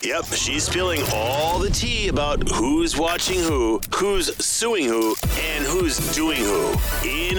[0.00, 5.98] Yep, she's spilling all the tea about who's watching who, who's suing who, and who's
[6.14, 6.70] doing who.
[7.04, 7.38] In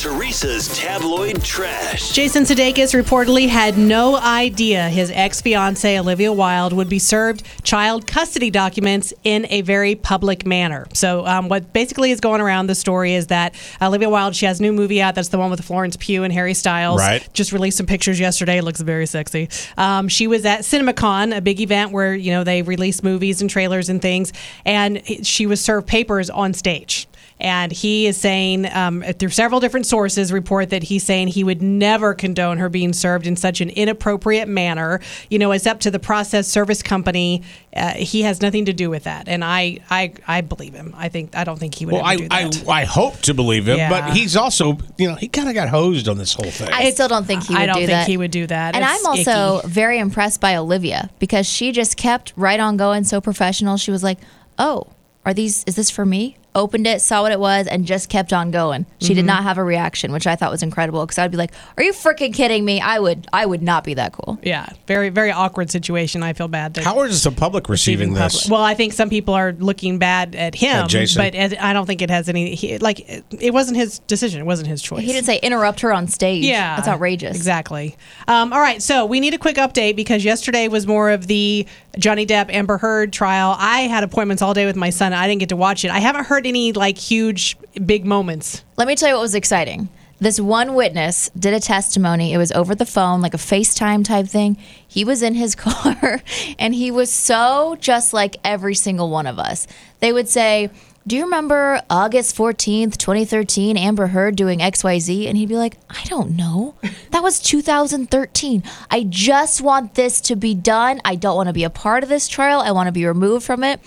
[0.00, 2.12] Teresa's tabloid trash.
[2.12, 8.06] Jason Sudeikis reportedly had no idea his ex fiancee Olivia Wilde would be served child
[8.06, 10.86] custody documents in a very public manner.
[10.94, 14.58] So, um, what basically is going around the story is that Olivia Wilde, she has
[14.58, 15.14] a new movie out.
[15.16, 17.02] That's the one with Florence Pugh and Harry Styles.
[17.02, 17.28] Right.
[17.34, 18.62] Just released some pictures yesterday.
[18.62, 19.50] Looks very sexy.
[19.76, 23.50] Um, she was at CinemaCon, a big event where you know they release movies and
[23.50, 24.32] trailers and things,
[24.64, 27.06] and she was served papers on stage.
[27.42, 31.62] And he is saying, um, through several different sources, report that he's saying he would
[31.62, 35.00] never condone her being served in such an inappropriate manner.
[35.30, 37.42] You know, it's up to the process service company.
[37.74, 40.92] Uh, he has nothing to do with that, and I, I, I believe him.
[40.98, 42.68] I think I don't think he would Well, ever I, do I that.
[42.68, 43.88] I hope to believe him, Yeah.
[43.88, 46.68] but he's also, you know, he kind of got hosed on this whole thing.
[46.70, 48.06] I still don't think he would I don't do think that.
[48.06, 48.74] he would do that.
[48.74, 49.68] And It's I'm also icky.
[49.68, 53.76] very impressed by Olivia because she just kept right on going, so professional.
[53.78, 54.18] She was like,
[54.58, 54.88] "Oh,
[55.24, 55.64] are these?
[55.66, 58.84] Is this for me?" Opened it, saw what it was, and just kept on going.
[59.00, 59.14] She Mm-hmm.
[59.14, 61.00] did not have a reaction, which I thought was incredible.
[61.06, 63.94] Because I'd be like, "Are you freaking kidding me?" I would, I would not be
[63.94, 64.38] that cool.
[64.42, 66.24] Yeah, very very awkward situation.
[66.24, 66.74] I feel bad.
[66.74, 68.42] That How is the public receiving receiving this?
[68.42, 71.22] public- Well, I think some people are looking bad at him, At Jason.
[71.22, 72.56] but it, I don't think it has any.
[72.56, 74.40] He, like it, it wasn't his decision.
[74.40, 75.02] It wasn't his choice.
[75.04, 76.44] He didn't say interrupt her on stage.
[76.44, 77.36] Yeah, that's outrageous.
[77.36, 77.96] Exactly.
[78.26, 81.66] Um, all right, so we need a quick update because yesterday was more of the
[81.98, 83.54] Johnny Depp Amber Heard trial.
[83.58, 85.12] I had appointments all day with my son.
[85.12, 85.90] I didn't get to watch it.
[85.92, 88.64] I haven't heard any like huge big moments.
[88.76, 89.88] Let me tell you what was exciting.
[90.20, 92.34] This one witness did a testimony.
[92.34, 94.58] It was over the phone, like a FaceTime type thing.
[94.86, 96.22] He was in his car
[96.58, 99.66] and he was so just like every single one of us.
[100.00, 100.68] They would say,
[101.06, 105.26] Do you remember August 14th, 2013, Amber Heard doing XYZ?
[105.26, 106.74] And he'd be like, I don't know.
[107.12, 108.62] That was 2013.
[108.90, 111.00] I just want this to be done.
[111.02, 112.60] I don't want to be a part of this trial.
[112.60, 113.80] I want to be removed from it.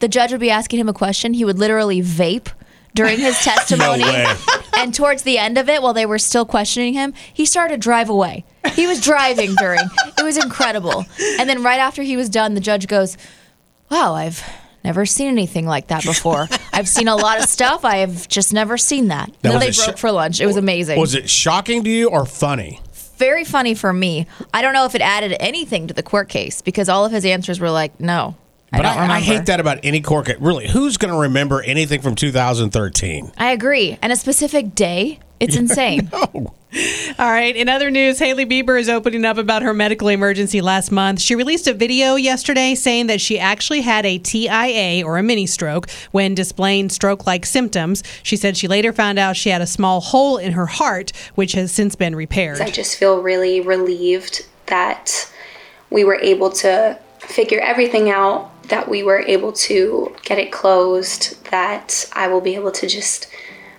[0.00, 1.34] The judge would be asking him a question.
[1.34, 2.48] He would literally vape
[2.94, 4.04] during his testimony.
[4.04, 4.26] way.
[4.76, 7.78] And towards the end of it, while they were still questioning him, he started to
[7.80, 8.44] drive away.
[8.72, 9.78] He was driving during.
[10.18, 11.06] It was incredible.
[11.38, 13.16] And then right after he was done, the judge goes,
[13.88, 14.42] "Wow, I've
[14.82, 16.48] never seen anything like that before.
[16.72, 17.84] I've seen a lot of stuff.
[17.84, 20.40] I have just never seen that." Now, then they broke sh- for lunch.
[20.40, 20.98] It was amazing.
[20.98, 22.80] Was it shocking to you or funny?
[23.16, 24.26] Very funny for me.
[24.52, 27.24] I don't know if it added anything to the court case because all of his
[27.24, 28.34] answers were like, "No."
[28.74, 29.12] I But don't I, remember.
[29.14, 30.36] I hate that about any court case.
[30.40, 33.32] Really, who's going to remember anything from 2013?
[33.38, 33.98] I agree.
[34.02, 36.08] And a specific day, it's insane.
[36.12, 36.52] Oh,
[37.20, 37.54] All right.
[37.54, 41.20] In other news, Hailey Bieber is opening up about her medical emergency last month.
[41.20, 45.46] She released a video yesterday saying that she actually had a TIA or a mini
[45.46, 48.02] stroke when displaying stroke like symptoms.
[48.24, 51.52] She said she later found out she had a small hole in her heart, which
[51.52, 52.60] has since been repaired.
[52.60, 55.30] I just feel really relieved that
[55.90, 61.42] we were able to figure everything out, that we were able to get it closed,
[61.50, 63.28] that I will be able to just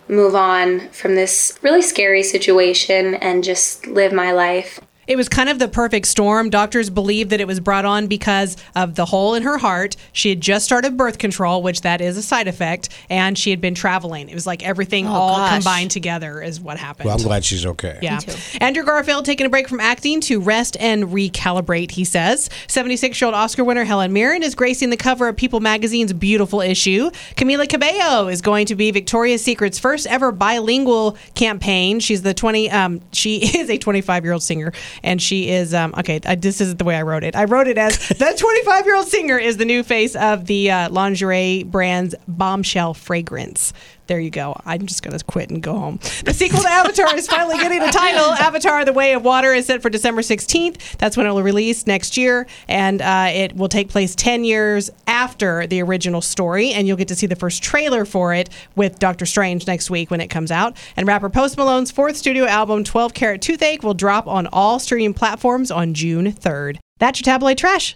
[0.08, 4.80] move on from this really scary situation and just live my life.
[5.08, 6.50] It was kind of the perfect storm.
[6.50, 9.96] Doctors believe that it was brought on because of the hole in her heart.
[10.12, 13.62] She had just started birth control, which that is a side effect, and she had
[13.62, 14.30] been traveling.
[14.30, 15.56] It was like everything all gosh.
[15.56, 17.06] combined together is what happened.
[17.06, 18.00] well, I'm glad she's okay.
[18.02, 18.20] Yeah.
[18.60, 22.50] Andrew Garfield taking a break from acting to rest and recalibrate, he says.
[22.68, 26.62] 76 year old Oscar winner Helen Mirren is gracing the cover of People magazine's beautiful
[26.62, 27.10] issue.
[27.36, 32.00] Camila Cabello is going to be Victoria's Secret's first ever bilingual campaign.
[32.00, 34.72] She's the 20, um, she is a 25 year old singer,
[35.04, 37.36] and she is, um, okay, I, this isn't the way I wrote it.
[37.36, 40.72] I wrote it as the 25 year old singer is the new face of the
[40.72, 43.74] uh, lingerie brand's bombshell fragrance.
[44.08, 44.60] There you go.
[44.66, 46.00] I'm just going to quit and go home.
[46.24, 48.26] The sequel to Avatar is finally getting a title.
[48.40, 50.98] Avatar: The Way of Water is set for December 16th.
[50.98, 54.90] That's when it will release next year, and uh, it will take place 10 years
[55.08, 56.72] after the original story.
[56.72, 60.12] And you'll get to see the first trailer for it with Doctor Strange next week
[60.12, 60.78] when it comes out.
[60.96, 65.14] And rapper Post Malone's fourth studio album, 12 Carat Toothache, will drop on all streaming
[65.14, 66.78] platforms on June 3rd.
[66.98, 67.94] That's your tabloid trash.